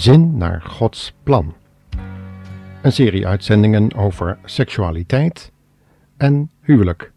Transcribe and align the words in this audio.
Gezin 0.00 0.36
naar 0.36 0.62
Gods 0.62 1.12
plan. 1.22 1.54
Een 2.82 2.92
serie 2.92 3.26
uitzendingen 3.26 3.94
over 3.94 4.38
seksualiteit 4.44 5.52
en 6.16 6.50
huwelijk. 6.60 7.12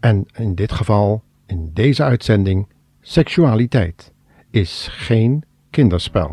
En 0.00 0.26
in 0.34 0.54
dit 0.54 0.72
geval, 0.72 1.22
in 1.46 1.70
deze 1.72 2.02
uitzending, 2.02 2.68
seksualiteit 3.00 4.12
is 4.50 4.88
geen 4.90 5.44
kinderspel. 5.70 6.30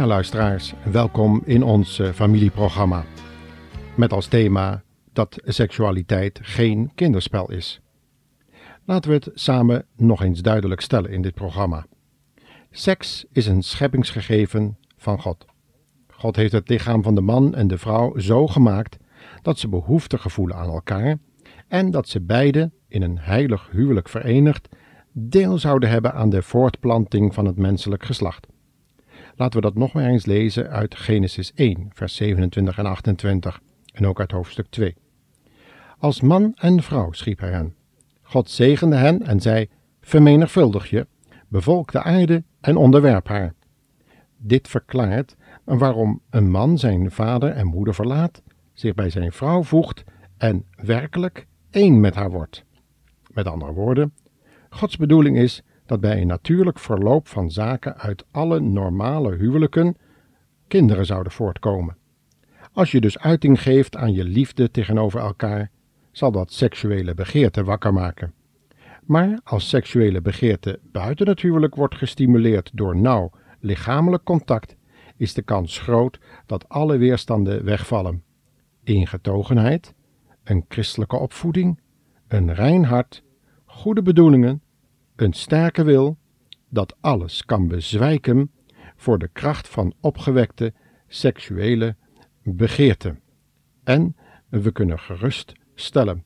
Ja, 0.00 0.06
luisteraars, 0.06 0.74
welkom 0.90 1.42
in 1.44 1.62
ons 1.62 1.98
eh, 1.98 2.08
familieprogramma. 2.08 3.04
Met 3.96 4.12
als 4.12 4.26
thema 4.26 4.82
dat 5.12 5.38
seksualiteit 5.44 6.38
geen 6.42 6.90
kinderspel 6.94 7.50
is. 7.50 7.80
Laten 8.84 9.10
we 9.10 9.16
het 9.16 9.30
samen 9.34 9.86
nog 9.96 10.22
eens 10.22 10.40
duidelijk 10.42 10.80
stellen 10.80 11.10
in 11.10 11.22
dit 11.22 11.34
programma. 11.34 11.86
Seks 12.70 13.24
is 13.32 13.46
een 13.46 13.62
scheppingsgegeven 13.62 14.78
van 14.96 15.20
God. 15.20 15.46
God 16.08 16.36
heeft 16.36 16.52
het 16.52 16.68
lichaam 16.68 17.02
van 17.02 17.14
de 17.14 17.20
man 17.20 17.54
en 17.54 17.68
de 17.68 17.78
vrouw 17.78 18.18
zo 18.18 18.46
gemaakt 18.46 18.96
dat 19.42 19.58
ze 19.58 19.68
behoefte 19.68 20.18
gevoelen 20.18 20.56
aan 20.56 20.70
elkaar 20.70 21.18
en 21.68 21.90
dat 21.90 22.08
ze 22.08 22.20
beide 22.20 22.70
in 22.88 23.02
een 23.02 23.18
heilig 23.18 23.68
huwelijk 23.72 24.08
verenigd 24.08 24.68
deel 25.12 25.58
zouden 25.58 25.88
hebben 25.88 26.14
aan 26.14 26.30
de 26.30 26.42
voortplanting 26.42 27.34
van 27.34 27.44
het 27.44 27.56
menselijk 27.56 28.04
geslacht. 28.04 28.46
Laten 29.40 29.60
we 29.60 29.66
dat 29.66 29.74
nog 29.74 29.92
maar 29.92 30.04
eens 30.04 30.26
lezen 30.26 30.70
uit 30.70 30.94
Genesis 30.94 31.52
1, 31.54 31.90
vers 31.92 32.14
27 32.14 32.78
en 32.78 32.86
28 32.86 33.60
en 33.92 34.06
ook 34.06 34.20
uit 34.20 34.30
hoofdstuk 34.30 34.66
2. 34.70 34.96
Als 35.98 36.20
man 36.20 36.52
en 36.56 36.82
vrouw 36.82 37.12
schiep 37.12 37.40
hij 37.40 37.50
hen. 37.50 37.74
God 38.22 38.50
zegende 38.50 38.96
hen 38.96 39.22
en 39.22 39.40
zei: 39.40 39.68
Vermenigvuldig 40.00 40.90
je, 40.90 41.06
bevolk 41.48 41.92
de 41.92 42.02
aarde 42.02 42.44
en 42.60 42.76
onderwerp 42.76 43.28
haar. 43.28 43.54
Dit 44.36 44.68
verklaart 44.68 45.36
waarom 45.64 46.20
een 46.30 46.50
man 46.50 46.78
zijn 46.78 47.10
vader 47.10 47.50
en 47.50 47.66
moeder 47.66 47.94
verlaat, 47.94 48.42
zich 48.72 48.94
bij 48.94 49.10
zijn 49.10 49.32
vrouw 49.32 49.62
voegt 49.62 50.04
en 50.36 50.64
werkelijk 50.76 51.46
één 51.70 52.00
met 52.00 52.14
haar 52.14 52.30
wordt. 52.30 52.64
Met 53.32 53.46
andere 53.46 53.72
woorden, 53.72 54.14
Gods 54.70 54.96
bedoeling 54.96 55.36
is 55.36 55.62
dat 55.90 56.00
bij 56.00 56.20
een 56.20 56.26
natuurlijk 56.26 56.78
verloop 56.78 57.28
van 57.28 57.50
zaken 57.50 57.98
uit 57.98 58.24
alle 58.30 58.60
normale 58.60 59.36
huwelijken 59.36 59.96
kinderen 60.68 61.06
zouden 61.06 61.32
voortkomen. 61.32 61.96
Als 62.72 62.90
je 62.90 63.00
dus 63.00 63.18
uiting 63.18 63.62
geeft 63.62 63.96
aan 63.96 64.12
je 64.12 64.24
liefde 64.24 64.70
tegenover 64.70 65.20
elkaar, 65.20 65.70
zal 66.10 66.32
dat 66.32 66.52
seksuele 66.52 67.14
begeerte 67.14 67.64
wakker 67.64 67.92
maken. 67.92 68.32
Maar 69.04 69.40
als 69.44 69.68
seksuele 69.68 70.20
begeerte 70.20 70.78
buiten 70.82 71.28
het 71.28 71.40
huwelijk 71.40 71.74
wordt 71.74 71.94
gestimuleerd 71.94 72.70
door 72.74 72.96
nauw 72.96 73.30
lichamelijk 73.60 74.24
contact, 74.24 74.76
is 75.16 75.34
de 75.34 75.42
kans 75.42 75.78
groot 75.78 76.18
dat 76.46 76.68
alle 76.68 76.96
weerstanden 76.96 77.64
wegvallen. 77.64 78.22
Ingetogenheid, 78.84 79.94
een 80.44 80.64
christelijke 80.68 81.16
opvoeding, 81.16 81.80
een 82.28 82.54
rein 82.54 82.84
hart, 82.84 83.22
goede 83.64 84.02
bedoelingen 84.02 84.62
een 85.20 85.32
sterke 85.32 85.84
wil 85.84 86.18
dat 86.68 86.96
alles 87.00 87.44
kan 87.44 87.68
bezwijken 87.68 88.50
voor 88.96 89.18
de 89.18 89.28
kracht 89.28 89.68
van 89.68 89.94
opgewekte 90.00 90.72
seksuele 91.06 91.96
begeerte. 92.42 93.16
En 93.84 94.16
we 94.48 94.72
kunnen 94.72 94.98
gerust 94.98 95.52
stellen 95.74 96.24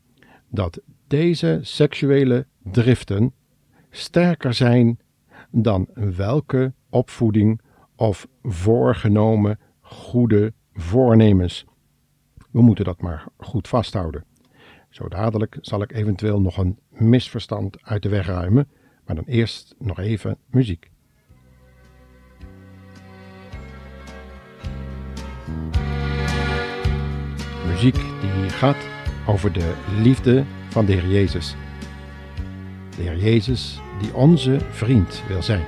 dat 0.48 0.80
deze 1.06 1.58
seksuele 1.62 2.46
driften 2.62 3.34
sterker 3.90 4.54
zijn 4.54 4.98
dan 5.50 5.88
welke 5.94 6.72
opvoeding 6.90 7.60
of 7.96 8.28
voorgenomen 8.42 9.58
goede 9.80 10.52
voornemens. 10.72 11.64
We 12.50 12.62
moeten 12.62 12.84
dat 12.84 13.00
maar 13.00 13.26
goed 13.36 13.68
vasthouden. 13.68 14.24
Zo 14.90 15.08
dadelijk 15.08 15.58
zal 15.60 15.82
ik 15.82 15.92
eventueel 15.92 16.40
nog 16.40 16.56
een 16.56 16.78
misverstand 16.88 17.82
uit 17.82 18.02
de 18.02 18.08
weg 18.08 18.26
ruimen 18.26 18.68
maar 19.06 19.16
dan 19.16 19.24
eerst 19.26 19.74
nog 19.78 19.98
even 19.98 20.38
muziek. 20.50 20.90
Muziek 27.66 27.94
die 27.94 28.50
gaat 28.50 28.88
over 29.26 29.52
de 29.52 29.74
liefde 30.02 30.44
van 30.68 30.86
de 30.86 30.92
Heer 30.92 31.08
Jezus. 31.08 31.54
De 32.96 33.02
Heer 33.02 33.18
Jezus 33.18 33.80
die 34.00 34.14
onze 34.14 34.58
vriend 34.70 35.22
wil 35.28 35.42
zijn. 35.42 35.64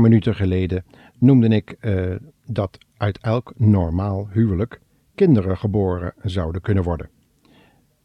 Minuten 0.00 0.34
geleden 0.34 0.84
noemde 1.18 1.48
ik 1.48 1.76
uh, 1.80 2.16
dat 2.46 2.78
uit 2.96 3.18
elk 3.18 3.52
normaal 3.56 4.28
huwelijk 4.30 4.80
kinderen 5.14 5.56
geboren 5.56 6.12
zouden 6.22 6.60
kunnen 6.60 6.84
worden. 6.84 7.10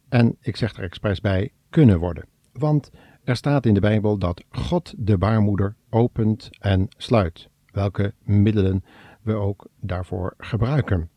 En 0.08 0.36
ik 0.40 0.56
zeg 0.56 0.76
er 0.76 0.82
expres 0.82 1.20
bij 1.20 1.52
kunnen 1.70 1.98
worden, 1.98 2.24
want 2.52 2.90
er 3.24 3.36
staat 3.36 3.66
in 3.66 3.74
de 3.74 3.80
Bijbel 3.80 4.18
dat 4.18 4.44
God 4.50 4.94
de 4.96 5.18
baarmoeder 5.18 5.74
opent 5.90 6.50
en 6.58 6.86
sluit, 6.96 7.48
welke 7.72 8.14
middelen 8.22 8.84
we 9.22 9.34
ook 9.34 9.66
daarvoor 9.80 10.34
gebruiken 10.38 11.10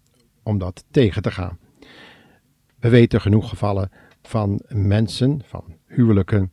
om 0.44 0.58
dat 0.58 0.86
tegen 0.92 1.22
te 1.22 1.32
gaan. 1.32 1.58
We 2.80 2.90
weten 2.90 3.22
genoeg 3.22 3.50
gevallen 3.50 3.92
van 4.22 4.62
mensen, 4.68 5.42
van 5.44 5.64
huwelijken, 5.86 6.52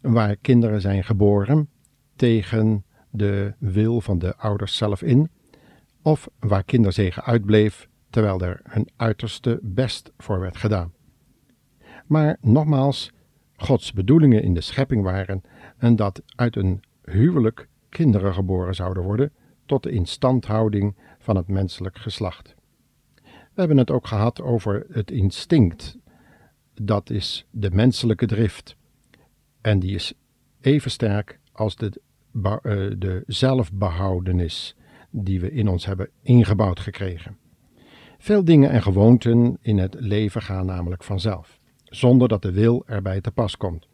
waar 0.00 0.36
kinderen 0.36 0.80
zijn 0.80 1.04
geboren 1.04 1.68
tegen 2.16 2.84
de 3.10 3.54
wil 3.58 4.00
van 4.00 4.18
de 4.18 4.36
ouders 4.36 4.76
zelf 4.76 5.02
in, 5.02 5.30
of 6.02 6.28
waar 6.38 6.64
kinderzegen 6.64 7.24
uitbleef 7.24 7.88
terwijl 8.10 8.40
er 8.40 8.60
hun 8.64 8.88
uiterste 8.96 9.58
best 9.62 10.12
voor 10.18 10.40
werd 10.40 10.56
gedaan. 10.56 10.92
Maar 12.06 12.36
nogmaals, 12.40 13.12
Gods 13.56 13.92
bedoelingen 13.92 14.42
in 14.42 14.54
de 14.54 14.60
schepping 14.60 15.02
waren 15.02 15.42
en 15.76 15.96
dat 15.96 16.22
uit 16.36 16.56
een 16.56 16.82
huwelijk 17.04 17.68
kinderen 17.88 18.34
geboren 18.34 18.74
zouden 18.74 19.02
worden 19.02 19.32
tot 19.66 19.82
de 19.82 19.90
instandhouding 19.90 20.96
van 21.18 21.36
het 21.36 21.48
menselijk 21.48 21.98
geslacht. 21.98 22.54
We 23.24 23.66
hebben 23.66 23.76
het 23.76 23.90
ook 23.90 24.06
gehad 24.06 24.42
over 24.42 24.86
het 24.90 25.10
instinct. 25.10 25.98
Dat 26.74 27.10
is 27.10 27.46
de 27.50 27.70
menselijke 27.70 28.26
drift. 28.26 28.76
En 29.60 29.78
die 29.78 29.94
is 29.94 30.14
even 30.60 30.90
sterk 30.90 31.38
als 31.52 31.76
de, 31.76 32.00
de 32.32 33.22
zelfbehoudenis 33.26 34.76
die 35.10 35.40
we 35.40 35.50
in 35.50 35.68
ons 35.68 35.86
hebben 35.86 36.08
ingebouwd 36.22 36.80
gekregen. 36.80 37.36
Veel 38.18 38.44
dingen 38.44 38.70
en 38.70 38.82
gewoonten 38.82 39.58
in 39.60 39.78
het 39.78 39.96
leven 39.98 40.42
gaan 40.42 40.66
namelijk 40.66 41.04
vanzelf, 41.04 41.58
zonder 41.84 42.28
dat 42.28 42.42
de 42.42 42.52
wil 42.52 42.82
erbij 42.86 43.20
te 43.20 43.30
pas 43.30 43.56
komt. 43.56 43.88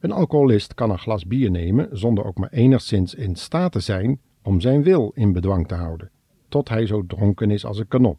Een 0.00 0.12
alcoholist 0.12 0.74
kan 0.74 0.90
een 0.90 0.98
glas 0.98 1.26
bier 1.26 1.50
nemen 1.50 1.88
zonder 1.92 2.24
ook 2.24 2.38
maar 2.38 2.50
enigszins 2.50 3.14
in 3.14 3.36
staat 3.36 3.72
te 3.72 3.80
zijn 3.80 4.20
om 4.42 4.60
zijn 4.60 4.82
wil 4.82 5.12
in 5.14 5.32
bedwang 5.32 5.68
te 5.68 5.74
houden, 5.74 6.10
tot 6.48 6.68
hij 6.68 6.86
zo 6.86 7.06
dronken 7.06 7.50
is 7.50 7.64
als 7.64 7.78
een 7.78 7.88
kanon. 7.88 8.16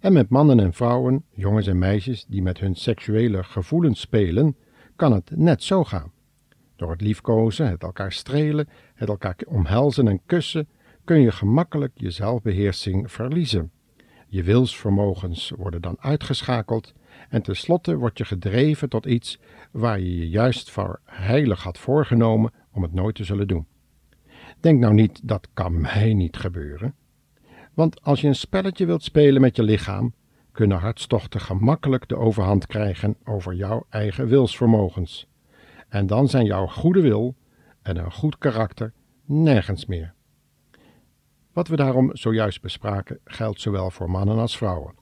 En 0.00 0.12
met 0.12 0.28
mannen 0.28 0.60
en 0.60 0.72
vrouwen, 0.72 1.24
jongens 1.30 1.66
en 1.66 1.78
meisjes 1.78 2.24
die 2.28 2.42
met 2.42 2.58
hun 2.58 2.74
seksuele 2.74 3.42
gevoelens 3.44 4.00
spelen, 4.00 4.56
kan 4.96 5.12
het 5.12 5.30
net 5.34 5.62
zo 5.62 5.84
gaan. 5.84 6.12
Door 6.76 6.90
het 6.90 7.00
liefkozen, 7.00 7.68
het 7.68 7.82
elkaar 7.82 8.12
strelen, 8.12 8.68
het 8.94 9.08
elkaar 9.08 9.36
omhelzen 9.46 10.08
en 10.08 10.20
kussen, 10.26 10.68
kun 11.04 11.20
je 11.20 11.32
gemakkelijk 11.32 11.92
je 11.94 12.10
zelfbeheersing 12.10 13.12
verliezen. 13.12 13.70
Je 14.28 14.42
wilsvermogens 14.42 15.52
worden 15.56 15.82
dan 15.82 15.96
uitgeschakeld 16.00 16.94
en 17.28 17.42
tenslotte 17.42 17.96
word 17.96 18.18
je 18.18 18.24
gedreven 18.24 18.88
tot 18.88 19.06
iets 19.06 19.38
waar 19.70 20.00
je 20.00 20.16
je 20.18 20.28
juist 20.28 20.70
voor 20.70 21.00
heilig 21.04 21.62
had 21.62 21.78
voorgenomen 21.78 22.52
om 22.72 22.82
het 22.82 22.92
nooit 22.92 23.14
te 23.14 23.24
zullen 23.24 23.48
doen. 23.48 23.66
Denk 24.60 24.80
nou 24.80 24.94
niet, 24.94 25.20
dat 25.28 25.48
kan 25.54 25.80
mij 25.80 26.14
niet 26.14 26.36
gebeuren. 26.36 26.94
Want 27.74 28.02
als 28.02 28.20
je 28.20 28.28
een 28.28 28.34
spelletje 28.34 28.86
wilt 28.86 29.02
spelen 29.02 29.40
met 29.40 29.56
je 29.56 29.62
lichaam, 29.62 30.14
kunnen 30.52 30.78
hartstochten 30.78 31.40
gemakkelijk 31.40 32.08
de 32.08 32.16
overhand 32.16 32.66
krijgen 32.66 33.16
over 33.24 33.54
jouw 33.54 33.86
eigen 33.88 34.26
wilsvermogens. 34.26 35.26
En 35.88 36.06
dan 36.06 36.28
zijn 36.28 36.44
jouw 36.44 36.66
goede 36.66 37.00
wil 37.00 37.34
en 37.82 37.96
een 37.96 38.12
goed 38.12 38.38
karakter 38.38 38.92
nergens 39.24 39.86
meer. 39.86 40.14
Wat 41.52 41.68
we 41.68 41.76
daarom 41.76 42.16
zojuist 42.16 42.62
bespraken 42.62 43.18
geldt 43.24 43.60
zowel 43.60 43.90
voor 43.90 44.10
mannen 44.10 44.38
als 44.38 44.56
vrouwen. 44.56 44.94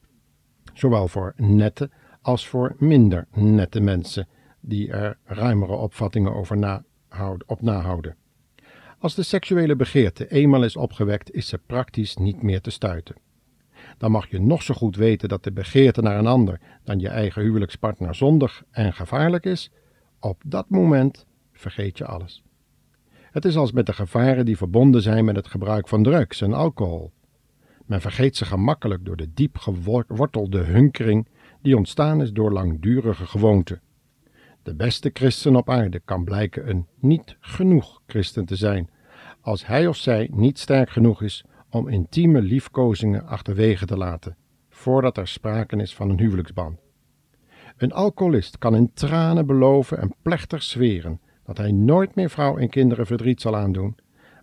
Zowel 0.72 1.08
voor 1.08 1.32
nette 1.36 1.90
als 2.22 2.48
voor 2.48 2.74
minder 2.78 3.26
nette 3.32 3.80
mensen 3.80 4.28
die 4.60 4.92
er 4.92 5.18
ruimere 5.24 5.72
opvattingen 5.72 6.34
over 6.34 6.82
op 7.46 7.62
nahouden. 7.62 8.16
Als 8.98 9.14
de 9.14 9.22
seksuele 9.22 9.76
begeerte 9.76 10.28
eenmaal 10.28 10.64
is 10.64 10.76
opgewekt, 10.76 11.32
is 11.32 11.48
ze 11.48 11.58
praktisch 11.58 12.16
niet 12.16 12.42
meer 12.42 12.60
te 12.60 12.70
stuiten. 12.70 13.16
Dan 13.98 14.10
mag 14.10 14.30
je 14.30 14.40
nog 14.40 14.62
zo 14.62 14.74
goed 14.74 14.96
weten 14.96 15.28
dat 15.28 15.44
de 15.44 15.52
begeerte 15.52 16.02
naar 16.02 16.18
een 16.18 16.26
ander 16.26 16.60
dan 16.84 16.98
je 16.98 17.08
eigen 17.08 17.42
huwelijkspartner 17.42 18.14
zondig 18.14 18.62
en 18.70 18.92
gevaarlijk 18.92 19.44
is, 19.44 19.70
op 20.24 20.42
dat 20.46 20.68
moment 20.68 21.26
vergeet 21.52 21.98
je 21.98 22.06
alles. 22.06 22.42
Het 23.20 23.44
is 23.44 23.56
als 23.56 23.72
met 23.72 23.86
de 23.86 23.92
gevaren 23.92 24.44
die 24.44 24.56
verbonden 24.56 25.02
zijn 25.02 25.24
met 25.24 25.36
het 25.36 25.46
gebruik 25.46 25.88
van 25.88 26.02
drugs 26.02 26.40
en 26.40 26.52
alcohol. 26.52 27.12
Men 27.86 28.00
vergeet 28.00 28.36
ze 28.36 28.44
gemakkelijk 28.44 29.04
door 29.04 29.16
de 29.16 29.32
diep 29.34 29.58
gewortelde 29.58 30.62
hunkering 30.62 31.28
die 31.62 31.76
ontstaan 31.76 32.22
is 32.22 32.32
door 32.32 32.52
langdurige 32.52 33.26
gewoonten. 33.26 33.80
De 34.62 34.74
beste 34.74 35.10
christen 35.12 35.56
op 35.56 35.70
aarde 35.70 36.00
kan 36.04 36.24
blijken 36.24 36.68
een 36.68 36.86
niet 36.98 37.36
genoeg 37.40 38.02
christen 38.06 38.44
te 38.44 38.56
zijn, 38.56 38.90
als 39.40 39.66
hij 39.66 39.86
of 39.86 39.96
zij 39.96 40.30
niet 40.32 40.58
sterk 40.58 40.90
genoeg 40.90 41.22
is 41.22 41.44
om 41.70 41.88
intieme 41.88 42.42
liefkozingen 42.42 43.26
achterwege 43.26 43.86
te 43.86 43.96
laten, 43.96 44.36
voordat 44.68 45.16
er 45.16 45.28
sprake 45.28 45.76
is 45.76 45.94
van 45.94 46.10
een 46.10 46.18
huwelijksband. 46.18 46.83
Een 47.76 47.92
alcoholist 47.92 48.58
kan 48.58 48.76
in 48.76 48.90
tranen 48.92 49.46
beloven 49.46 49.98
en 49.98 50.14
plechtig 50.22 50.62
zweren 50.62 51.20
dat 51.44 51.58
hij 51.58 51.72
nooit 51.72 52.14
meer 52.14 52.30
vrouw 52.30 52.56
en 52.56 52.68
kinderen 52.68 53.06
verdriet 53.06 53.40
zal 53.40 53.56
aandoen, 53.56 53.96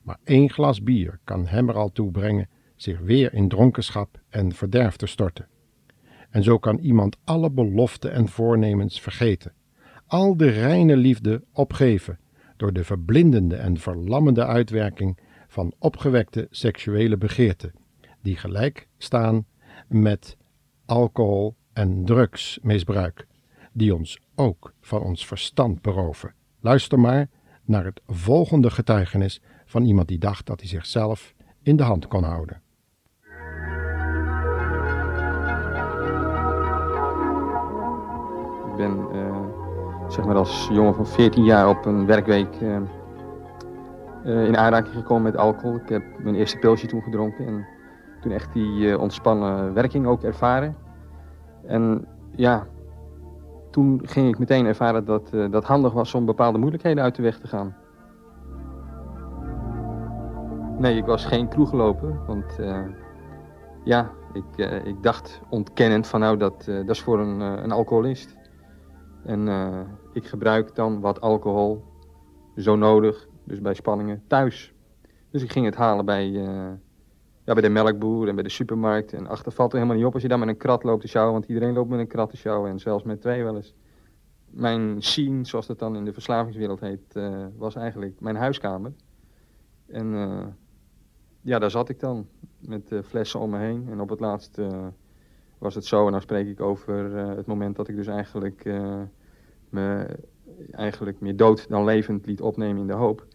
maar 0.04 0.18
één 0.24 0.50
glas 0.50 0.84
bier 0.84 1.20
kan 1.24 1.48
hem 1.48 1.70
er 1.70 1.76
al 1.76 1.92
toe 1.92 2.12
brengen 2.12 2.50
zich 2.76 3.00
weer 3.00 3.34
in 3.34 3.48
dronkenschap 3.48 4.20
en 4.30 4.54
verderf 4.54 4.96
te 4.96 5.06
storten. 5.06 5.48
En 6.30 6.44
zo 6.44 6.58
kan 6.58 6.78
iemand 6.78 7.18
alle 7.24 7.52
beloften 7.52 8.12
en 8.12 8.28
voornemens 8.28 9.02
vergeten, 9.02 9.54
al 10.08 10.38
de 10.38 10.50
reine 10.50 10.96
liefde 10.98 11.44
opgeven 11.54 12.20
door 12.58 12.74
de 12.74 12.84
verblindende 12.84 13.56
en 13.56 13.78
verlammende 13.78 14.46
uitwerking 14.46 15.20
van 15.48 15.74
opgewekte 15.80 16.48
seksuele 16.50 17.18
begeerten, 17.18 17.74
die 18.22 18.36
gelijk 18.36 18.88
staan 18.98 19.46
met 19.88 20.38
alcohol 20.86 21.56
en 21.82 22.06
drugsmisbruik, 22.06 23.28
die 23.74 23.96
ons 23.96 24.20
ook 24.36 24.74
van 24.82 25.02
ons 25.02 25.26
verstand 25.26 25.82
beroven. 25.82 26.34
Luister 26.60 27.00
maar 27.00 27.28
naar 27.66 27.86
het 27.86 28.02
volgende 28.08 28.70
getuigenis 28.70 29.42
van 29.66 29.84
iemand 29.84 30.08
die 30.08 30.18
dacht 30.18 30.46
dat 30.46 30.60
hij 30.60 30.70
zichzelf 30.70 31.34
in 31.62 31.76
de 31.76 31.84
hand 31.84 32.08
kon 32.08 32.24
houden. 32.24 32.62
Ik 38.72 38.78
ben 38.78 39.08
uh, 39.14 39.46
zeg 40.08 40.26
maar 40.26 40.36
als 40.36 40.68
jongen 40.72 40.96
van 40.96 41.08
14 41.08 41.44
jaar 41.44 41.70
op 41.70 41.86
een 41.86 42.06
werkweek 42.06 42.62
uh, 42.62 42.78
uh, 44.26 44.46
in 44.46 44.58
aanraking 44.58 44.96
gekomen 44.96 45.24
met 45.24 45.38
alcohol. 45.38 45.76
Ik 45.76 45.90
heb 45.90 46.04
mijn 46.20 46.36
eerste 46.36 46.58
pilsje 46.58 46.88
toen 46.88 47.04
gedronken 47.04 47.48
en 47.48 47.66
toen 48.22 48.32
echt 48.32 48.54
die 48.54 49.00
ontspannen 49.00 49.74
werking 49.74 50.06
ook 50.06 50.24
ervaren. 50.24 50.81
En 51.66 52.08
ja, 52.36 52.68
toen 53.72 54.00
ging 54.04 54.28
ik 54.28 54.40
meteen 54.40 54.66
ervaren 54.66 55.06
dat 55.06 55.32
uh, 55.34 55.52
dat 55.52 55.64
handig 55.64 55.94
was 55.94 56.14
om 56.14 56.26
bepaalde 56.26 56.58
moeilijkheden 56.58 57.04
uit 57.04 57.16
de 57.16 57.22
weg 57.22 57.40
te 57.40 57.48
gaan. 57.48 57.76
Nee, 60.78 60.98
ik 60.98 61.06
was 61.06 61.26
geen 61.26 61.48
kroegloper, 61.48 62.26
want 62.26 62.58
uh, 62.60 62.86
ja, 63.84 64.12
ik, 64.34 64.58
uh, 64.58 64.86
ik 64.86 65.04
dacht 65.04 65.42
ontkennend 65.50 66.08
van 66.08 66.20
nou, 66.20 66.38
dat, 66.38 66.64
dat 66.66 66.90
is 66.90 67.02
voor 67.02 67.20
een, 67.20 67.40
een 67.40 67.72
alcoholist. 67.72 68.40
En 69.24 69.48
ik 70.14 70.26
gebruik 70.26 70.76
dan 70.76 71.00
wat 71.02 71.22
alcohol, 71.22 71.84
zo 72.56 72.76
nodig, 72.76 73.28
dus 73.44 73.62
bij 73.62 73.74
spanningen, 73.74 74.24
thuis. 74.28 74.74
Dus 75.32 75.44
ik 75.44 75.52
ging 75.52 75.66
het 75.66 75.76
halen 75.76 76.06
bij, 76.06 76.42
ja, 77.46 77.54
bij 77.54 77.62
de 77.62 77.70
melkboer 77.70 78.28
en 78.28 78.36
bij 78.36 78.44
de 78.44 78.50
supermarkt. 78.50 79.14
En 79.14 79.28
achter 79.28 79.52
valt 79.52 79.72
er 79.72 79.78
helemaal 79.78 79.98
niet 79.98 80.08
op 80.08 80.14
als 80.14 80.22
je 80.22 80.28
daar 80.28 80.40
met 80.40 80.48
een 80.48 80.58
krat 80.58 80.84
loopt 80.84 81.02
te 81.02 81.08
sjouwen. 81.08 81.34
Want 81.34 81.46
iedereen 81.46 81.74
loopt 81.74 81.90
met 81.90 82.00
een 82.00 82.08
krat 82.08 82.30
te 82.30 82.38
sjouwen 82.38 82.70
en 82.70 82.80
zelfs 82.80 83.04
met 83.04 83.22
twee 83.22 83.44
wel 83.44 83.56
eens. 83.56 83.74
Mijn 84.50 85.02
scene, 85.02 85.46
zoals 85.46 85.68
dat 85.68 85.80
dan 85.80 85.96
in 85.96 86.06
de 86.06 86.14
verslavingswereld 86.14 86.80
heet, 86.80 87.16
uh, 87.16 87.46
was 87.58 87.76
eigenlijk 87.76 88.20
mijn 88.20 88.36
huiskamer. 88.36 88.94
En 89.88 90.14
uh, 90.14 90.46
ja, 91.42 91.60
daar 91.60 91.72
zat 91.72 91.90
ik 91.90 92.00
dan 92.00 92.28
met 92.60 92.92
uh, 92.92 93.00
flessen 93.02 93.40
om 93.40 93.50
me 93.50 93.58
heen. 93.58 93.88
En 93.90 94.02
op 94.02 94.10
het 94.10 94.20
laatst 94.20 94.60
was 95.58 95.76
het 95.76 95.86
zo, 95.86 96.06
en 96.06 96.12
dan 96.12 96.22
spreek 96.22 96.48
ik 96.48 96.62
over 96.62 97.16
het 97.16 97.46
moment 97.46 97.76
dat 97.76 97.88
ik 97.88 97.96
dus 97.96 98.08
eigenlijk 98.08 98.64
me 99.70 100.18
eigenlijk 100.72 101.20
meer 101.20 101.36
dood 101.36 101.70
dan 101.70 101.84
levend 101.84 102.26
liet 102.26 102.42
opnemen 102.42 102.82
in 102.82 102.88
de 102.88 102.94
hoop. 102.94 103.26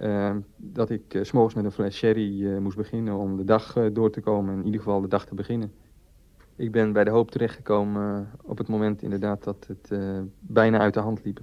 Uh, 0.00 0.36
dat 0.56 0.90
ik 0.90 1.14
uh, 1.14 1.32
met 1.32 1.64
een 1.64 1.70
fles 1.70 1.96
sherry 1.96 2.42
uh, 2.42 2.58
moest 2.58 2.76
beginnen 2.76 3.14
om 3.14 3.36
de 3.36 3.44
dag 3.44 3.72
door 3.92 4.10
te 4.10 4.20
komen. 4.20 4.58
In 4.58 4.64
ieder 4.64 4.80
geval 4.80 5.00
de 5.00 5.08
dag 5.08 5.26
te 5.26 5.34
beginnen. 5.34 5.72
Ik 6.56 6.72
ben 6.72 6.92
bij 6.92 7.04
de 7.04 7.10
hoop 7.10 7.30
terechtgekomen 7.30 8.30
op 8.42 8.58
het 8.58 8.68
moment 8.68 9.02
inderdaad 9.02 9.44
dat 9.44 9.66
het 9.66 10.00
bijna 10.40 10.78
uit 10.78 10.94
de 10.94 11.00
hand 11.00 11.24
liep. 11.24 11.40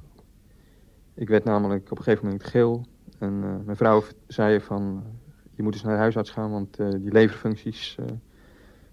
Ik 1.14 1.30
werd 1.30 1.44
namelijk 1.44 1.92
op 1.92 1.98
een 1.98 2.04
gegeven 2.04 2.26
moment 2.26 2.44
geel. 2.44 2.86
En 3.20 3.40
mijn 3.40 3.78
vrouw 3.78 4.04
zei 4.28 4.62
van, 4.62 5.04
je 5.52 5.64
moet 5.64 5.74
eens 5.74 5.84
naar 5.84 5.94
de 5.94 6.00
huisarts 6.00 6.30
gaan, 6.30 6.52
want 6.52 6.78
die 6.78 7.12
leverfuncties, 7.12 7.96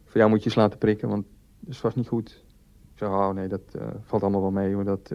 voor 0.05 0.17
jou 0.17 0.31
moet 0.31 0.39
je 0.39 0.45
eens 0.45 0.55
laten 0.55 0.79
prikken, 0.79 1.09
want 1.09 1.27
dat 1.61 1.81
was 1.81 1.95
niet 1.95 2.09
goed. 2.09 2.45
Ik 2.93 2.99
zei, 2.99 3.11
oh 3.11 3.31
nee, 3.31 3.49
dat 3.49 3.79
valt 4.01 4.23
allemaal 4.23 4.41
wel 4.41 4.51
mee 4.51 4.75
hoor, 4.75 4.85
dat 4.85 5.13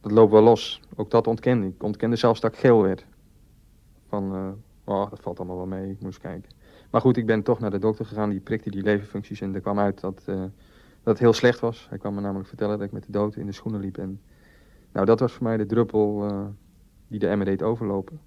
dat 0.00 0.12
loopt 0.12 0.32
wel 0.32 0.42
los. 0.42 0.80
Ook 0.96 1.10
dat 1.10 1.26
ontkende 1.26 1.66
ik. 1.66 1.82
Ontkende 1.82 2.16
zelfs 2.16 2.40
dat 2.40 2.52
ik 2.52 2.58
geel 2.58 2.82
werd. 2.82 3.06
Van, 4.08 4.34
uh, 4.34 4.48
oh, 4.84 5.10
dat 5.10 5.20
valt 5.20 5.38
allemaal 5.38 5.56
wel 5.56 5.66
mee, 5.66 5.90
ik 5.90 6.00
moest 6.00 6.18
kijken. 6.18 6.50
Maar 6.90 7.00
goed, 7.00 7.16
ik 7.16 7.26
ben 7.26 7.42
toch 7.42 7.58
naar 7.58 7.70
de 7.70 7.78
dokter 7.78 8.04
gegaan, 8.04 8.30
die 8.30 8.40
prikte 8.40 8.70
die 8.70 8.82
leverfuncties 8.82 9.40
en 9.40 9.54
er 9.54 9.60
kwam 9.60 9.78
uit 9.78 10.00
dat, 10.00 10.22
uh, 10.26 10.36
dat 10.36 10.50
het 11.02 11.18
heel 11.18 11.32
slecht 11.32 11.60
was. 11.60 11.86
Hij 11.88 11.98
kwam 11.98 12.14
me 12.14 12.20
namelijk 12.20 12.48
vertellen 12.48 12.78
dat 12.78 12.86
ik 12.86 12.92
met 12.92 13.04
de 13.04 13.12
dood 13.12 13.36
in 13.36 13.46
de 13.46 13.52
schoenen 13.52 13.80
liep. 13.80 13.98
En 13.98 14.20
nou, 14.92 15.06
dat 15.06 15.20
was 15.20 15.32
voor 15.32 15.42
mij 15.42 15.56
de 15.56 15.66
druppel 15.66 16.30
uh, 16.30 16.46
die 17.08 17.18
de 17.18 17.28
emmer 17.28 17.46
deed 17.46 17.62
overlopen. 17.62 18.20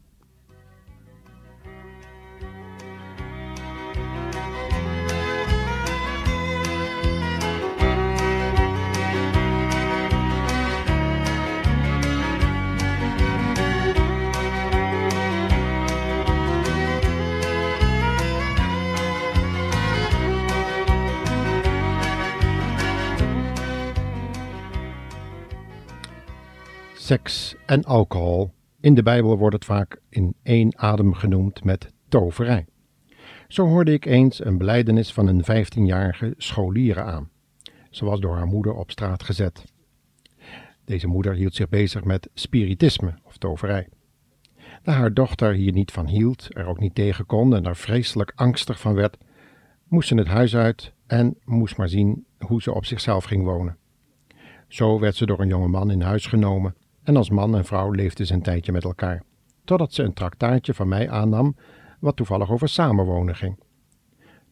Seks 27.11 27.55
en 27.65 27.83
alcohol. 27.83 28.51
In 28.79 28.93
de 28.93 29.03
Bijbel 29.03 29.37
wordt 29.37 29.55
het 29.55 29.65
vaak 29.65 30.01
in 30.09 30.35
één 30.43 30.77
adem 30.77 31.13
genoemd 31.13 31.63
met 31.63 31.93
toverij. 32.07 32.65
Zo 33.47 33.67
hoorde 33.67 33.93
ik 33.93 34.05
eens 34.05 34.45
een 34.45 34.57
beleidenis 34.57 35.13
van 35.13 35.27
een 35.27 35.43
15-jarige 35.43 36.33
scholiere 36.37 37.01
aan. 37.01 37.29
Ze 37.89 38.05
was 38.05 38.19
door 38.19 38.35
haar 38.35 38.47
moeder 38.47 38.73
op 38.73 38.91
straat 38.91 39.23
gezet. 39.23 39.63
Deze 40.85 41.07
moeder 41.07 41.33
hield 41.33 41.55
zich 41.55 41.69
bezig 41.69 42.03
met 42.03 42.29
spiritisme 42.33 43.13
of 43.23 43.37
toverij. 43.37 43.87
Daar 44.83 44.95
haar 44.95 45.13
dochter 45.13 45.53
hier 45.53 45.73
niet 45.73 45.91
van 45.91 46.07
hield, 46.07 46.47
er 46.49 46.65
ook 46.65 46.79
niet 46.79 46.95
tegen 46.95 47.25
kon 47.25 47.55
en 47.55 47.65
er 47.65 47.75
vreselijk 47.75 48.31
angstig 48.35 48.79
van 48.79 48.93
werd, 48.93 49.17
moest 49.87 50.07
ze 50.07 50.15
het 50.15 50.27
huis 50.27 50.55
uit 50.55 50.93
en 51.07 51.37
moest 51.43 51.77
maar 51.77 51.89
zien 51.89 52.25
hoe 52.39 52.61
ze 52.61 52.73
op 52.73 52.85
zichzelf 52.85 53.23
ging 53.23 53.43
wonen. 53.43 53.77
Zo 54.67 54.99
werd 54.99 55.15
ze 55.15 55.25
door 55.25 55.39
een 55.39 55.47
jonge 55.47 55.67
man 55.67 55.91
in 55.91 56.01
huis 56.01 56.25
genomen 56.25 56.75
en 57.03 57.15
als 57.15 57.29
man 57.29 57.55
en 57.55 57.65
vrouw 57.65 57.91
leefden 57.91 58.25
ze 58.25 58.33
een 58.33 58.41
tijdje 58.41 58.71
met 58.71 58.83
elkaar, 58.83 59.23
totdat 59.63 59.93
ze 59.93 60.03
een 60.03 60.13
traktaatje 60.13 60.73
van 60.73 60.87
mij 60.87 61.09
aannam, 61.09 61.55
wat 61.99 62.15
toevallig 62.15 62.51
over 62.51 62.69
samenwonen 62.69 63.35
ging. 63.35 63.59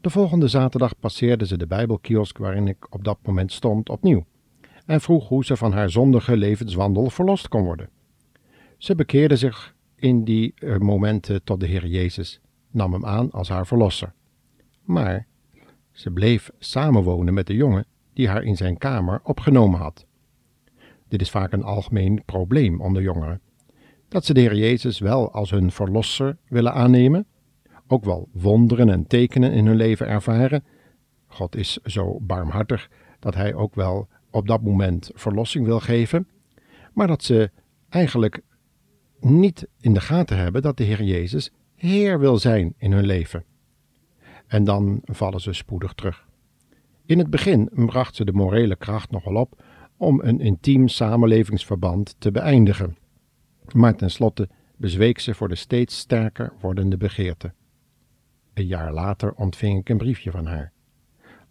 De 0.02 0.10
volgende 0.10 0.48
zaterdag 0.48 1.00
passeerde 1.00 1.46
ze 1.46 1.58
de 1.58 1.68
Bijbelkiosk 1.68 2.38
waarin 2.38 2.68
ik 2.68 2.94
op 2.94 3.04
dat 3.04 3.18
moment 3.24 3.52
stond 3.52 3.90
opnieuw 3.90 4.26
en 4.86 5.02
vroeg 5.02 5.28
hoe 5.28 5.46
ze 5.46 5.58
van 5.58 5.72
haar 5.72 5.90
zondige 5.90 6.38
levenswandel 6.38 7.10
verlost 7.10 7.48
kon 7.48 7.64
worden. 7.64 7.90
Ze 8.78 8.96
bekeerde 8.96 9.36
zich 9.36 9.76
in 9.96 10.24
die 10.24 10.54
eh, 10.56 10.78
momenten 10.78 11.44
tot 11.44 11.60
de 11.60 11.66
Heer 11.66 11.88
Jezus, 11.88 12.42
nam 12.72 12.94
hem 12.94 13.06
aan 13.06 13.32
als 13.32 13.50
haar 13.50 13.68
verlosser. 13.68 14.14
Maar 14.84 15.28
ze 15.92 16.12
bleef 16.12 16.52
samenwonen 16.60 17.34
met 17.34 17.48
de 17.48 17.56
jongen 17.56 17.86
die 18.14 18.28
haar 18.28 18.44
in 18.44 18.56
zijn 18.56 18.78
kamer 18.78 19.20
opgenomen 19.24 19.80
had. 19.80 20.06
Dit 21.10 21.22
is 21.22 21.30
vaak 21.30 21.52
een 21.52 21.64
algemeen 21.64 22.22
probleem 22.26 22.82
onder 22.82 23.02
jongeren. 23.02 23.42
Dat 24.08 24.26
ze 24.26 24.34
de 24.34 24.40
Heer 24.40 24.56
Jezus 24.56 25.00
wel 25.00 25.32
als 25.32 25.50
hun 25.50 25.72
verlosser 25.72 26.38
willen 26.48 26.74
aannemen, 26.74 27.26
ook 27.88 28.04
wel 28.04 28.30
wonderen 28.32 28.90
en 28.90 29.08
tekenen 29.08 29.52
in 29.52 29.66
hun 29.66 29.76
leven 29.76 30.08
ervaren. 30.08 30.64
God 31.28 31.56
is 31.56 31.78
zo 31.84 32.20
barmhartig 32.22 32.90
dat 33.20 33.36
Hij 33.36 33.54
ook 33.54 33.76
wel 33.76 34.08
op 34.32 34.48
dat 34.48 34.62
moment 34.62 35.12
verlossing 35.14 35.66
wil 35.66 35.80
geven, 35.80 36.28
maar 36.94 37.08
dat 37.08 37.24
ze 37.24 37.52
eigenlijk 37.90 38.42
niet 39.20 39.68
in 39.80 39.94
de 39.94 40.02
gaten 40.02 40.38
hebben 40.38 40.62
dat 40.62 40.78
de 40.78 40.84
Heer 40.84 41.04
Jezus 41.04 41.52
Heer 41.76 42.20
wil 42.20 42.38
zijn 42.38 42.74
in 42.78 42.92
hun 42.92 43.06
leven. 43.06 43.44
En 44.48 44.64
dan 44.64 45.02
vallen 45.04 45.42
ze 45.42 45.54
spoedig 45.54 45.94
terug. 45.94 46.28
In 47.06 47.18
het 47.18 47.30
begin 47.30 47.70
bracht 47.74 48.16
ze 48.16 48.26
de 48.26 48.34
morele 48.34 48.76
kracht 48.76 49.12
nogal 49.12 49.36
op 49.36 49.64
om 50.00 50.22
een 50.22 50.40
intiem 50.40 50.88
samenlevingsverband 50.88 52.16
te 52.20 52.32
beëindigen. 52.32 52.98
Maar 53.74 53.96
tenslotte 53.96 54.50
bezweek 54.78 55.20
ze 55.20 55.34
voor 55.34 55.50
de 55.50 55.56
steeds 55.56 55.98
sterker 55.98 56.54
wordende 56.60 56.98
begeerte. 56.98 57.54
Een 58.54 58.66
jaar 58.66 58.94
later 58.94 59.34
ontving 59.34 59.80
ik 59.80 59.90
een 59.90 59.98
briefje 59.98 60.32
van 60.32 60.46
haar. 60.46 60.72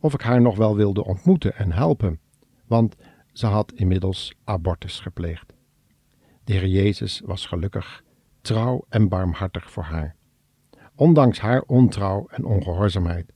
Of 0.00 0.14
ik 0.14 0.20
haar 0.20 0.40
nog 0.40 0.56
wel 0.56 0.76
wilde 0.76 1.04
ontmoeten 1.04 1.56
en 1.56 1.72
helpen, 1.72 2.20
want 2.66 2.96
ze 3.32 3.46
had 3.46 3.72
inmiddels 3.72 4.34
abortus 4.44 5.00
gepleegd. 5.00 5.54
De 6.44 6.52
Heer 6.52 6.66
Jezus 6.66 7.22
was 7.24 7.46
gelukkig, 7.46 8.02
trouw 8.40 8.84
en 8.88 9.08
barmhartig 9.08 9.70
voor 9.70 9.82
haar, 9.82 10.16
ondanks 10.94 11.40
haar 11.40 11.62
ontrouw 11.62 12.26
en 12.30 12.44
ongehoorzaamheid. 12.44 13.32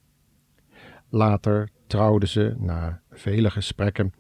Later 1.09 1.69
trouwde 1.87 2.27
ze, 2.27 2.55
na 2.59 3.03
vele 3.11 3.51
gesprekken, 3.51 4.13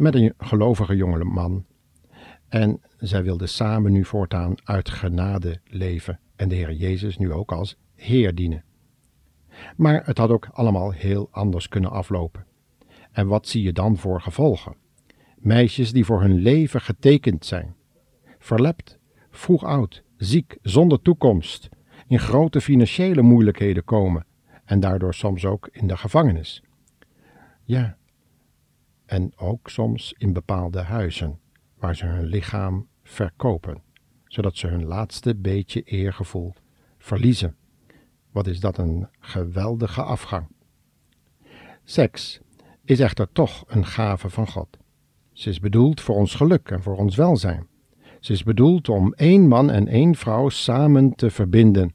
met 0.00 0.14
een 0.14 0.34
gelovige 0.38 0.96
jonge 0.96 1.24
man. 1.24 1.64
En 2.48 2.80
zij 2.98 3.22
wilden 3.22 3.48
samen 3.48 3.92
nu 3.92 4.04
voortaan 4.04 4.54
uit 4.64 4.90
genade 4.90 5.60
leven 5.64 6.20
en 6.36 6.48
de 6.48 6.54
Heer 6.54 6.72
Jezus 6.72 7.18
nu 7.18 7.32
ook 7.32 7.52
als 7.52 7.76
Heer 7.94 8.34
dienen. 8.34 8.64
Maar 9.76 10.06
het 10.06 10.18
had 10.18 10.30
ook 10.30 10.48
allemaal 10.52 10.90
heel 10.90 11.28
anders 11.30 11.68
kunnen 11.68 11.90
aflopen. 11.90 12.46
En 13.12 13.26
wat 13.26 13.48
zie 13.48 13.62
je 13.62 13.72
dan 13.72 13.96
voor 13.96 14.20
gevolgen? 14.20 14.76
Meisjes 15.36 15.92
die 15.92 16.04
voor 16.04 16.20
hun 16.20 16.34
leven 16.34 16.80
getekend 16.80 17.46
zijn, 17.46 17.74
verlept, 18.38 18.98
vroeg 19.30 19.64
oud, 19.64 20.02
ziek, 20.16 20.58
zonder 20.62 21.02
toekomst, 21.02 21.68
in 22.06 22.18
grote 22.18 22.60
financiële 22.60 23.22
moeilijkheden 23.22 23.84
komen 23.84 24.26
en 24.64 24.80
daardoor 24.80 25.14
soms 25.14 25.44
ook 25.44 25.68
in 25.72 25.86
de 25.86 25.96
gevangenis. 25.96 26.62
Ja, 27.64 27.98
en 29.10 29.32
ook 29.36 29.68
soms 29.68 30.14
in 30.18 30.32
bepaalde 30.32 30.80
huizen, 30.80 31.38
waar 31.78 31.96
ze 31.96 32.06
hun 32.06 32.24
lichaam 32.24 32.88
verkopen, 33.02 33.82
zodat 34.26 34.56
ze 34.56 34.66
hun 34.66 34.84
laatste 34.84 35.34
beetje 35.34 35.82
eergevoel 35.82 36.54
verliezen. 36.98 37.56
Wat 38.30 38.46
is 38.46 38.60
dat 38.60 38.78
een 38.78 39.08
geweldige 39.18 40.02
afgang? 40.02 40.46
Seks 41.84 42.40
is 42.84 43.00
echter 43.00 43.32
toch 43.32 43.64
een 43.66 43.86
gave 43.86 44.30
van 44.30 44.46
God. 44.46 44.78
Ze 45.32 45.48
is 45.48 45.60
bedoeld 45.60 46.00
voor 46.00 46.16
ons 46.16 46.34
geluk 46.34 46.70
en 46.70 46.82
voor 46.82 46.96
ons 46.96 47.16
welzijn. 47.16 47.66
Ze 48.20 48.32
is 48.32 48.42
bedoeld 48.42 48.88
om 48.88 49.12
één 49.12 49.48
man 49.48 49.70
en 49.70 49.88
één 49.88 50.14
vrouw 50.14 50.48
samen 50.48 51.14
te 51.14 51.30
verbinden 51.30 51.94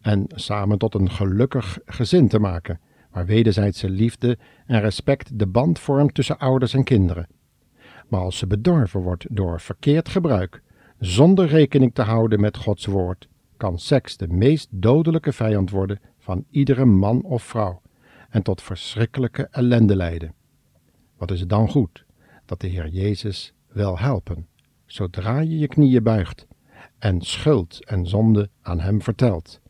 en 0.00 0.26
samen 0.28 0.78
tot 0.78 0.94
een 0.94 1.10
gelukkig 1.10 1.78
gezin 1.84 2.28
te 2.28 2.38
maken 2.38 2.80
waar 3.12 3.26
wederzijdse 3.26 3.90
liefde 3.90 4.38
en 4.66 4.80
respect 4.80 5.38
de 5.38 5.46
band 5.46 5.78
vormt 5.78 6.14
tussen 6.14 6.38
ouders 6.38 6.74
en 6.74 6.84
kinderen. 6.84 7.26
Maar 8.08 8.20
als 8.20 8.38
ze 8.38 8.46
bedorven 8.46 9.00
wordt 9.00 9.26
door 9.30 9.60
verkeerd 9.60 10.08
gebruik, 10.08 10.62
zonder 10.98 11.46
rekening 11.46 11.94
te 11.94 12.02
houden 12.02 12.40
met 12.40 12.56
Gods 12.56 12.86
woord, 12.86 13.28
kan 13.56 13.78
seks 13.78 14.16
de 14.16 14.28
meest 14.28 14.68
dodelijke 14.70 15.32
vijand 15.32 15.70
worden 15.70 16.00
van 16.18 16.44
iedere 16.50 16.84
man 16.84 17.22
of 17.22 17.42
vrouw 17.42 17.82
en 18.28 18.42
tot 18.42 18.62
verschrikkelijke 18.62 19.48
ellende 19.50 19.96
leiden. 19.96 20.34
Wat 21.16 21.30
is 21.30 21.40
het 21.40 21.48
dan 21.48 21.68
goed 21.68 22.04
dat 22.46 22.60
de 22.60 22.66
Heer 22.66 22.88
Jezus 22.88 23.54
wil 23.68 23.98
helpen, 23.98 24.46
zodra 24.86 25.40
je 25.40 25.58
je 25.58 25.68
knieën 25.68 26.02
buigt 26.02 26.46
en 26.98 27.20
schuld 27.20 27.84
en 27.84 28.06
zonde 28.06 28.50
aan 28.62 28.80
Hem 28.80 29.02
vertelt, 29.02 29.60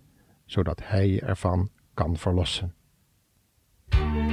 zodat 0.44 0.80
Hij 0.82 1.08
je 1.08 1.20
ervan 1.20 1.70
kan 1.94 2.16
verlossen. 2.16 2.74
thank 3.92 4.14
you 4.16 4.31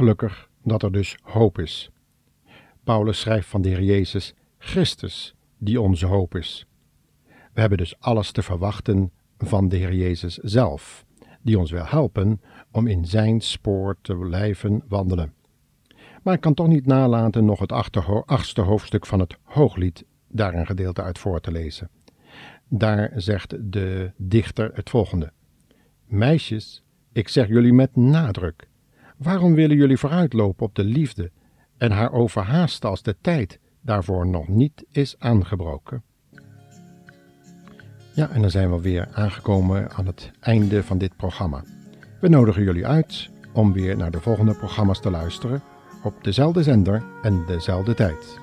Gelukkig 0.00 0.48
dat 0.62 0.82
er 0.82 0.92
dus 0.92 1.16
hoop 1.22 1.58
is. 1.58 1.90
Paulus 2.84 3.20
schrijft 3.20 3.48
van 3.48 3.62
de 3.62 3.68
Heer 3.68 3.82
Jezus, 3.82 4.34
Christus, 4.58 5.34
die 5.58 5.80
onze 5.80 6.06
hoop 6.06 6.34
is. 6.34 6.66
We 7.26 7.60
hebben 7.60 7.78
dus 7.78 7.98
alles 7.98 8.32
te 8.32 8.42
verwachten 8.42 9.12
van 9.38 9.68
de 9.68 9.76
Heer 9.76 9.94
Jezus 9.94 10.36
zelf. 10.36 11.04
die 11.42 11.58
ons 11.58 11.70
wil 11.70 11.86
helpen 11.86 12.40
om 12.70 12.86
in 12.86 13.04
zijn 13.04 13.40
spoor 13.40 13.96
te 14.02 14.14
blijven 14.14 14.82
wandelen. 14.88 15.32
Maar 16.22 16.34
ik 16.34 16.40
kan 16.40 16.54
toch 16.54 16.68
niet 16.68 16.86
nalaten 16.86 17.44
nog 17.44 17.58
het 17.58 17.72
achtste 18.26 18.60
hoofdstuk 18.60 19.06
van 19.06 19.20
het 19.20 19.36
Hooglied 19.42 20.04
daar 20.28 20.54
een 20.54 20.66
gedeelte 20.66 21.02
uit 21.02 21.18
voor 21.18 21.40
te 21.40 21.52
lezen. 21.52 21.90
Daar 22.68 23.12
zegt 23.16 23.72
de 23.72 24.12
dichter 24.16 24.70
het 24.74 24.90
volgende: 24.90 25.32
Meisjes, 26.04 26.84
ik 27.12 27.28
zeg 27.28 27.48
jullie 27.48 27.72
met 27.72 27.96
nadruk, 27.96 28.68
waarom 29.22 29.54
willen 29.54 29.76
jullie 29.76 29.96
vooruitlopen 29.96 30.66
op 30.66 30.74
de 30.74 30.84
liefde 30.84 31.30
en 31.78 31.90
haar 31.90 32.12
overhaasten 32.12 32.90
als 32.90 33.02
de 33.02 33.16
tijd 33.20 33.58
daarvoor 33.80 34.26
nog 34.26 34.48
niet 34.48 34.84
is 34.90 35.14
aangebroken? 35.18 36.02
Ja, 38.14 38.30
en 38.30 38.40
dan 38.40 38.50
zijn 38.50 38.70
we 38.70 38.80
weer 38.80 39.08
aangekomen 39.12 39.90
aan 39.90 40.06
het 40.06 40.30
einde 40.40 40.82
van 40.82 40.98
dit 40.98 41.16
programma. 41.16 41.62
We 42.20 42.28
nodigen 42.28 42.62
jullie 42.62 42.86
uit 42.86 43.30
om 43.52 43.72
weer 43.72 43.96
naar 43.96 44.10
de 44.10 44.20
volgende 44.20 44.54
programma's 44.54 45.00
te 45.00 45.10
luisteren 45.10 45.62
op 46.02 46.24
dezelfde 46.24 46.62
zender 46.62 47.02
en 47.22 47.44
dezelfde 47.46 47.94
tijd. 47.94 48.38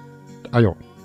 Ajo. 0.50 0.97